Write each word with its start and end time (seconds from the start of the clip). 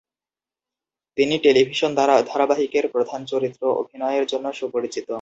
তিনি 1.17 1.35
টেলিভিশন 1.37 1.91
ধারাবাহিকের 2.29 2.85
প্রধান 2.89 3.21
চরিত্র 3.25 3.61
অভিনয়ের 3.81 4.25
জন্য 4.25 4.45
সুপরিচিত। 4.53 5.07